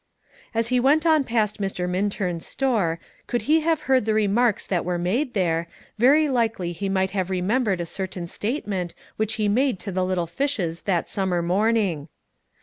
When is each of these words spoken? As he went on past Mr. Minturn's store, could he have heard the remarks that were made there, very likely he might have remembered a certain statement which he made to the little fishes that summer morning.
As 0.55 0.69
he 0.69 0.79
went 0.79 1.05
on 1.05 1.23
past 1.23 1.61
Mr. 1.61 1.87
Minturn's 1.87 2.43
store, 2.43 2.99
could 3.27 3.43
he 3.43 3.59
have 3.59 3.81
heard 3.81 4.05
the 4.05 4.15
remarks 4.15 4.65
that 4.65 4.83
were 4.83 4.97
made 4.97 5.35
there, 5.35 5.67
very 5.99 6.27
likely 6.27 6.71
he 6.71 6.89
might 6.89 7.11
have 7.11 7.29
remembered 7.29 7.79
a 7.79 7.85
certain 7.85 8.25
statement 8.25 8.95
which 9.17 9.35
he 9.35 9.47
made 9.47 9.77
to 9.81 9.91
the 9.91 10.03
little 10.03 10.25
fishes 10.25 10.81
that 10.89 11.07
summer 11.07 11.43
morning. 11.43 12.07